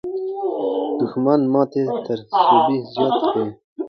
[0.99, 3.45] دښمن ماته تر سوبې زیاته خوړه.